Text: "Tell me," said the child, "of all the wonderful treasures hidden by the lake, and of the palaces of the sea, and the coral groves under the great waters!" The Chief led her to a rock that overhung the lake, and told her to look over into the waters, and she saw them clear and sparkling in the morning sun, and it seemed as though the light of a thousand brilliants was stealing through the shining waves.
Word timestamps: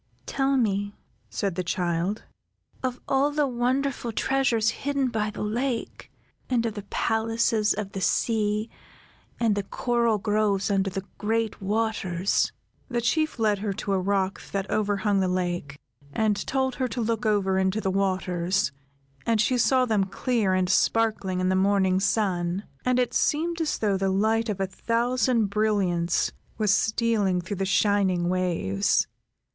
"Tell 0.25 0.57
me," 0.57 0.95
said 1.29 1.53
the 1.53 1.63
child, 1.63 2.23
"of 2.81 2.99
all 3.07 3.29
the 3.29 3.45
wonderful 3.45 4.11
treasures 4.11 4.69
hidden 4.69 5.09
by 5.09 5.29
the 5.29 5.43
lake, 5.43 6.11
and 6.49 6.65
of 6.65 6.73
the 6.73 6.81
palaces 6.89 7.75
of 7.75 7.91
the 7.91 8.01
sea, 8.01 8.67
and 9.39 9.53
the 9.53 9.61
coral 9.61 10.17
groves 10.17 10.71
under 10.71 10.89
the 10.89 11.05
great 11.19 11.61
waters!" 11.61 12.51
The 12.89 12.99
Chief 13.01 13.37
led 13.37 13.59
her 13.59 13.73
to 13.73 13.93
a 13.93 13.99
rock 13.99 14.41
that 14.51 14.67
overhung 14.71 15.19
the 15.19 15.27
lake, 15.27 15.77
and 16.11 16.47
told 16.47 16.73
her 16.81 16.87
to 16.87 16.99
look 17.01 17.27
over 17.27 17.59
into 17.59 17.79
the 17.79 17.91
waters, 17.91 18.71
and 19.27 19.39
she 19.39 19.55
saw 19.59 19.85
them 19.85 20.05
clear 20.05 20.55
and 20.55 20.67
sparkling 20.67 21.39
in 21.39 21.49
the 21.49 21.55
morning 21.55 21.99
sun, 21.99 22.63
and 22.83 22.97
it 22.97 23.13
seemed 23.13 23.61
as 23.61 23.77
though 23.77 23.97
the 23.97 24.09
light 24.09 24.49
of 24.49 24.59
a 24.59 24.65
thousand 24.65 25.51
brilliants 25.51 26.31
was 26.57 26.73
stealing 26.73 27.39
through 27.39 27.57
the 27.57 27.65
shining 27.67 28.29
waves. 28.29 29.05